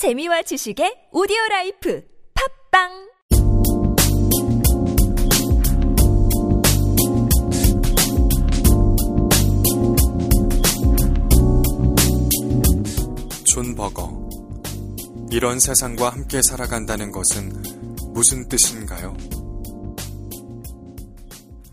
재미와 0.00 0.40
지식의 0.40 1.08
오디오 1.12 1.36
life 1.50 2.02
팟빵 2.70 2.88
존 13.44 13.74
버거. 13.74 14.30
이런 15.32 15.60
세상과 15.60 16.08
함께 16.08 16.40
살아간다는 16.48 17.12
것은 17.12 17.62
무슨 18.14 18.48
뜻인가요? 18.48 19.14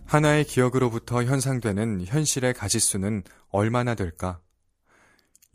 하나의 0.06 0.44
기억으로부터 0.44 1.24
현상되는 1.24 2.04
현실의 2.06 2.54
가지수는 2.56 3.24
얼마나 3.52 3.96
될까? 3.96 4.42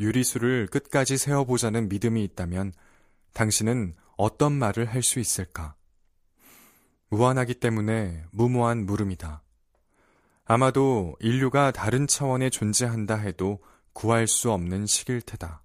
유리수를 0.03 0.66
끝까지 0.66 1.16
세어보자는 1.16 1.89
믿음이 1.89 2.23
있다면 2.25 2.73
당신은 3.32 3.95
어떤 4.16 4.52
말을 4.52 4.84
할 4.87 5.02
수 5.02 5.20
있을까? 5.20 5.75
무한하기 7.09 7.55
때문에 7.55 8.25
무모한 8.33 8.84
물음이다. 8.84 9.42
아마도 10.45 11.16
인류가 11.20 11.70
다른 11.70 12.06
차원에 12.06 12.51
존재한다 12.51 13.16
해도 13.16 13.62
구할 13.92 14.27
수 14.27 14.51
없는 14.51 14.87
시길 14.87 15.23
테다. 15.23 15.62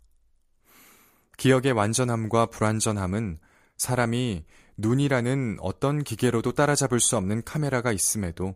기억의 1.37 1.71
완전함과 1.71 2.47
불완전함은 2.47 3.39
사람이 3.77 4.45
눈이라는 4.77 5.57
어떤 5.61 6.03
기계로도 6.03 6.51
따라잡을 6.53 6.99
수 6.99 7.17
없는 7.17 7.43
카메라가 7.43 7.91
있음에도 7.91 8.55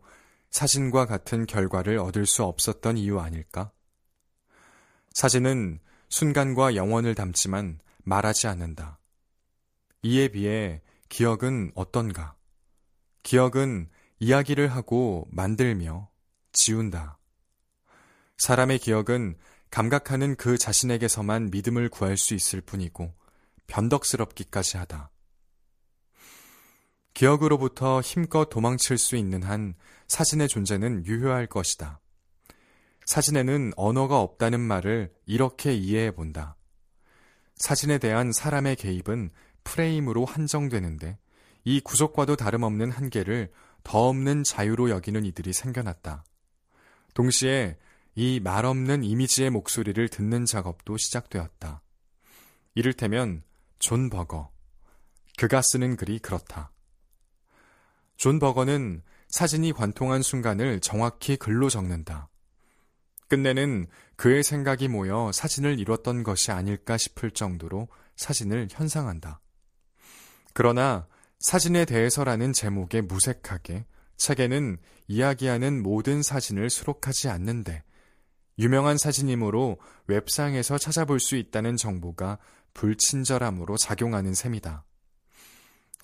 사진과 0.52 1.06
같은 1.06 1.46
결과를 1.46 1.98
얻을 1.98 2.26
수 2.26 2.44
없었던 2.44 2.98
이유 2.98 3.20
아닐까? 3.20 3.72
사진은 5.14 5.80
순간과 6.10 6.76
영원을 6.76 7.16
담지만 7.16 7.80
말하지 8.04 8.48
않는다. 8.48 9.00
이에 10.04 10.30
비해 10.30 10.82
기억은 11.10 11.72
어떤가? 11.76 12.36
기억은 13.24 13.90
이야기를 14.20 14.68
하고 14.68 15.28
만들며 15.30 16.10
지운다. 16.54 17.18
사람의 18.38 18.80
기억은 18.80 19.38
감각하는 19.70 20.36
그 20.36 20.58
자신에게서만 20.58 21.50
믿음을 21.52 21.88
구할 21.90 22.18
수 22.18 22.34
있을 22.34 22.60
뿐이고 22.62 23.14
변덕스럽기까지 23.68 24.78
하다. 24.78 25.12
기억으로부터 27.14 28.02
힘껏 28.02 28.50
도망칠 28.50 28.98
수 28.98 29.16
있는 29.16 29.44
한 29.44 29.76
사진의 30.08 30.50
존재는 30.50 31.06
유효할 31.06 31.48
것이다. 31.48 32.01
사진에는 33.06 33.74
언어가 33.76 34.20
없다는 34.22 34.60
말을 34.60 35.14
이렇게 35.26 35.74
이해해 35.74 36.12
본다. 36.12 36.56
사진에 37.56 37.98
대한 37.98 38.32
사람의 38.32 38.76
개입은 38.78 39.32
프레임으로 39.64 40.26
한정되는데 40.26 41.18
이 41.64 41.80
구속과도 41.82 42.36
다름없는 42.36 42.92
한계를 42.92 43.52
더 43.84 44.08
없는 44.08 44.44
자유로 44.44 44.90
여기는 44.90 45.26
이들이 45.26 45.54
생겨났다. 45.54 46.24
동시에 47.14 47.78
이 48.16 48.40
말없는 48.40 49.04
이미지의 49.04 49.50
목소리를 49.50 50.08
듣는 50.10 50.46
작업도 50.46 50.98
시작되었다. 50.98 51.82
이를테면 52.76 53.44
존 53.80 54.10
버거. 54.10 54.52
그가 55.38 55.62
쓰는 55.62 55.96
글이 55.96 56.20
그렇다. 56.20 56.72
존 58.18 58.40
버거는 58.40 59.02
사진이 59.30 59.74
관통한 59.74 60.22
순간을 60.22 60.82
정확히 60.82 61.38
글로 61.38 61.70
적는다. 61.70 62.30
끝내는 63.32 63.88
그의 64.18 64.44
생각이 64.44 64.90
모여 64.90 65.32
사진을 65.34 65.80
이뤘던 65.80 66.24
것이 66.24 66.52
아닐까 66.52 66.98
싶을 66.98 67.32
정도로 67.32 67.88
사진을 68.18 68.68
현상한다. 68.70 69.40
그러나 70.54 71.08
사진에 71.40 71.86
대해서라는 71.86 72.52
제목에 72.52 73.00
무색하게 73.00 73.86
책에는 74.18 74.78
이야기하는 75.08 75.82
모든 75.82 76.22
사진을 76.22 76.70
수록하지 76.70 77.30
않는데 77.30 77.84
유명한 78.60 78.98
사진이므로 78.98 79.80
웹상에서 80.08 80.78
찾아볼 80.78 81.22
수 81.22 81.38
있다는 81.38 81.78
정보가 81.78 82.38
불친절함으로 82.74 83.78
작용하는 83.78 84.34
셈이다. 84.34 84.84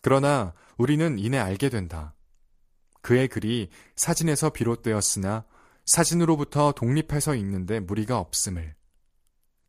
그러나 0.01 0.53
우리는 0.77 1.19
이내 1.19 1.38
알게 1.38 1.67
된다. 1.67 2.15
그의 3.01 3.27
글이 3.27 3.69
사진에서 3.97 4.51
비롯되었으나 4.51 5.44
사진으로부터 5.87 6.73
독립해서 6.73 7.35
읽는데 7.35 7.79
무리가 7.79 8.19
없음을. 8.19 8.75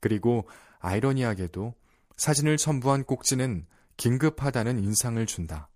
그리고 0.00 0.48
아이러니하게도 0.80 1.74
사진을 2.16 2.56
첨부한 2.56 3.04
꼭지는 3.04 3.66
긴급하다는 3.96 4.78
인상을 4.80 5.24
준다. 5.26 5.68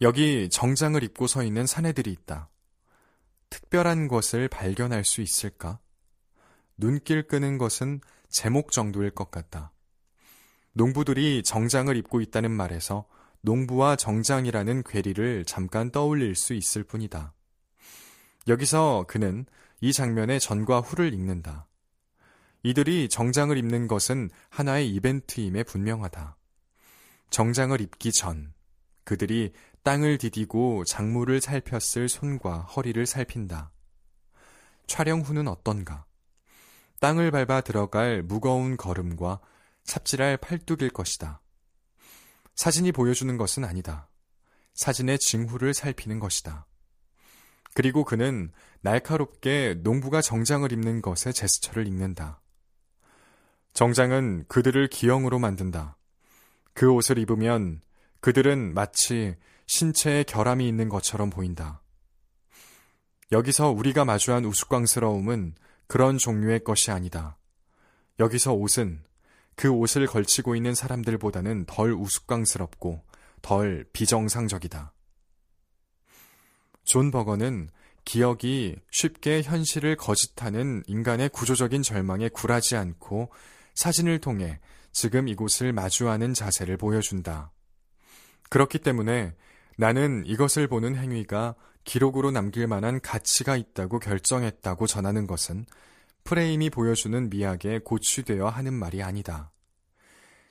여기 0.00 0.48
정장을 0.50 1.02
입고 1.02 1.26
서 1.26 1.42
있는 1.42 1.66
사내들이 1.66 2.12
있다. 2.12 2.50
특별한 3.48 4.08
것을 4.08 4.48
발견할 4.48 5.04
수 5.04 5.22
있을까? 5.22 5.78
눈길 6.76 7.26
끄는 7.26 7.58
것은 7.58 8.00
제목 8.28 8.72
정도일 8.72 9.10
것 9.12 9.30
같다. 9.30 9.72
농부들이 10.72 11.42
정장을 11.42 11.96
입고 11.96 12.20
있다는 12.20 12.50
말에서 12.50 13.06
농부와 13.40 13.96
정장이라는 13.96 14.82
괴리를 14.82 15.44
잠깐 15.46 15.90
떠올릴 15.90 16.34
수 16.34 16.52
있을 16.52 16.82
뿐이다. 16.82 17.32
여기서 18.48 19.04
그는 19.08 19.46
이 19.80 19.92
장면의 19.92 20.40
전과 20.40 20.80
후를 20.80 21.12
읽는다. 21.12 21.66
이들이 22.62 23.08
정장을 23.08 23.56
입는 23.56 23.86
것은 23.88 24.30
하나의 24.48 24.90
이벤트임에 24.90 25.62
분명하다. 25.62 26.36
정장을 27.30 27.80
입기 27.80 28.12
전, 28.12 28.52
그들이 29.04 29.52
땅을 29.82 30.18
디디고 30.18 30.84
작물을 30.84 31.40
살폈을 31.40 32.08
손과 32.08 32.62
허리를 32.62 33.04
살핀다. 33.06 33.70
촬영 34.86 35.20
후는 35.20 35.46
어떤가? 35.48 36.06
땅을 37.00 37.30
밟아 37.30 37.60
들어갈 37.60 38.22
무거운 38.22 38.76
걸음과 38.76 39.40
삽질할 39.84 40.38
팔뚝일 40.38 40.90
것이다. 40.90 41.40
사진이 42.56 42.92
보여주는 42.92 43.36
것은 43.36 43.64
아니다. 43.64 44.08
사진의 44.74 45.18
징후를 45.18 45.74
살피는 45.74 46.18
것이다. 46.18 46.66
그리고 47.76 48.04
그는 48.04 48.50
날카롭게 48.80 49.80
농부가 49.82 50.22
정장을 50.22 50.72
입는 50.72 51.02
것의 51.02 51.34
제스처를 51.34 51.86
읽는다. 51.86 52.40
정장은 53.74 54.46
그들을 54.48 54.88
기형으로 54.88 55.38
만든다. 55.38 55.98
그 56.72 56.90
옷을 56.90 57.18
입으면 57.18 57.82
그들은 58.20 58.72
마치 58.72 59.36
신체에 59.66 60.22
결함이 60.22 60.66
있는 60.66 60.88
것처럼 60.88 61.28
보인다. 61.28 61.82
여기서 63.30 63.72
우리가 63.72 64.06
마주한 64.06 64.46
우스꽝스러움은 64.46 65.54
그런 65.86 66.16
종류의 66.16 66.64
것이 66.64 66.90
아니다. 66.90 67.36
여기서 68.18 68.54
옷은 68.54 69.04
그 69.54 69.68
옷을 69.68 70.06
걸치고 70.06 70.56
있는 70.56 70.74
사람들보다는 70.74 71.66
덜 71.66 71.92
우스꽝스럽고 71.92 73.02
덜 73.42 73.84
비정상적이다. 73.92 74.94
존 76.86 77.10
버거는 77.10 77.68
기억이 78.04 78.76
쉽게 78.90 79.42
현실을 79.42 79.96
거짓하는 79.96 80.82
인간의 80.86 81.28
구조적인 81.30 81.82
절망에 81.82 82.28
굴하지 82.28 82.76
않고 82.76 83.30
사진을 83.74 84.20
통해 84.20 84.60
지금 84.92 85.28
이곳을 85.28 85.72
마주하는 85.72 86.32
자세를 86.32 86.78
보여준다. 86.78 87.50
그렇기 88.48 88.78
때문에 88.78 89.34
나는 89.76 90.22
이것을 90.24 90.68
보는 90.68 90.96
행위가 90.96 91.56
기록으로 91.84 92.30
남길 92.30 92.66
만한 92.66 93.00
가치가 93.00 93.56
있다고 93.56 93.98
결정했다고 93.98 94.86
전하는 94.86 95.26
것은 95.26 95.66
프레임이 96.24 96.70
보여주는 96.70 97.28
미학에 97.28 97.80
고취되어 97.84 98.48
하는 98.48 98.72
말이 98.72 99.02
아니다. 99.02 99.52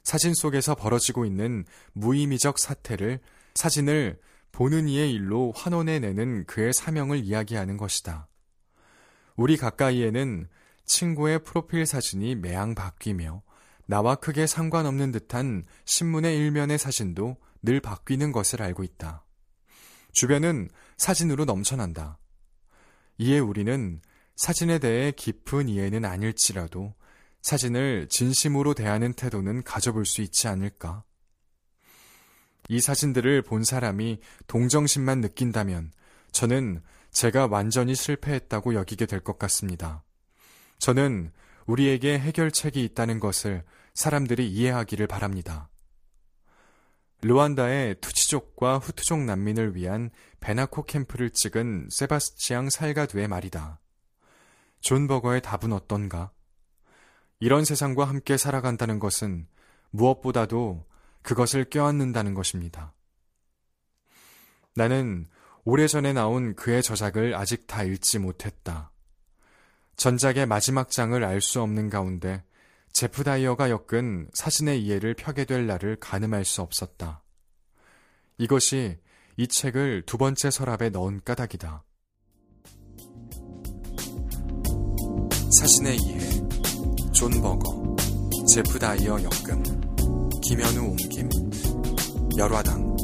사진 0.03 0.33
속에서 0.33 0.75
벌어지고 0.75 1.25
있는 1.25 1.65
무의미적 1.93 2.59
사태를 2.59 3.19
사진을 3.55 4.19
보는 4.55 4.87
이의 4.87 5.11
일로 5.11 5.51
환원해내는 5.53 6.45
그의 6.45 6.71
사명을 6.73 7.25
이야기하는 7.25 7.75
것이다. 7.75 8.29
우리 9.35 9.57
가까이에는 9.57 10.47
친구의 10.85 11.43
프로필 11.43 11.85
사진이 11.85 12.35
매양 12.35 12.73
바뀌며 12.73 13.41
나와 13.85 14.15
크게 14.15 14.47
상관없는 14.47 15.11
듯한 15.11 15.65
신문의 15.83 16.37
일면의 16.37 16.77
사진도 16.77 17.35
늘 17.61 17.81
바뀌는 17.81 18.31
것을 18.31 18.61
알고 18.61 18.83
있다. 18.83 19.25
주변은 20.13 20.69
사진으로 20.95 21.43
넘쳐난다. 21.43 22.17
이에 23.17 23.39
우리는 23.39 23.99
사진에 24.37 24.79
대해 24.79 25.11
깊은 25.11 25.67
이해는 25.67 26.05
아닐지라도 26.05 26.93
사진을 27.41 28.07
진심으로 28.09 28.73
대하는 28.73 29.11
태도는 29.11 29.63
가져볼 29.63 30.05
수 30.05 30.21
있지 30.21 30.47
않을까? 30.47 31.03
이 32.67 32.81
사진들을 32.81 33.41
본 33.43 33.63
사람이 33.63 34.19
동정심만 34.47 35.21
느낀다면 35.21 35.91
저는 36.31 36.81
제가 37.11 37.47
완전히 37.47 37.95
실패했다고 37.95 38.73
여기게 38.73 39.05
될 39.05 39.21
것 39.21 39.39
같습니다. 39.39 40.03
저는 40.79 41.31
우리에게 41.65 42.19
해결책이 42.19 42.83
있다는 42.83 43.19
것을 43.19 43.63
사람들이 43.93 44.51
이해하기를 44.51 45.07
바랍니다. 45.07 45.69
르완다의 47.21 47.95
투치족과 48.01 48.79
후투족 48.79 49.21
난민을 49.21 49.75
위한 49.75 50.11
베나코 50.41 50.83
캠프를 50.83 51.29
찍은 51.31 51.87
세바스치앙 51.89 52.69
살가두의 52.69 53.27
말이다. 53.27 53.79
존 54.81 55.07
버거의 55.07 55.41
답은 55.41 55.71
어떤가? 55.73 56.31
이런 57.39 57.65
세상과 57.65 58.05
함께 58.05 58.37
살아간다는 58.37 58.99
것은 58.99 59.47
무엇보다도 59.91 60.85
그것을 61.25 61.65
껴안는다는 61.65 62.35
것입니다. 62.35 62.93
나는 64.75 65.27
오래전에 65.63 66.13
나온 66.13 66.55
그의 66.55 66.83
저작을 66.83 67.33
아직 67.33 67.65
다 67.65 67.83
읽지 67.83 68.19
못했다. 68.19 68.91
전작의 69.97 70.45
마지막 70.45 70.91
장을 70.91 71.21
알 71.23 71.41
수 71.41 71.61
없는 71.61 71.89
가운데 71.89 72.43
제프 72.93 73.23
다이어가 73.23 73.71
엮은 73.71 74.29
사진의 74.35 74.83
이해를 74.83 75.15
펴게 75.15 75.45
될 75.45 75.65
날을 75.65 75.97
가늠할 75.99 76.45
수 76.45 76.61
없었다. 76.61 77.23
이것이 78.37 78.99
이 79.37 79.47
책을 79.47 80.03
두 80.05 80.17
번째 80.19 80.51
서랍에 80.51 80.91
넣은 80.91 81.21
까닭이다. 81.25 81.83
사진의 85.59 85.97
이해 85.97 86.19
존 87.13 87.31
버거 87.41 87.95
제프 88.53 88.77
다이어 88.77 89.23
엮음 89.23 89.84
김현우 90.47 90.89
옮김 90.91 91.27
열화당 92.37 92.94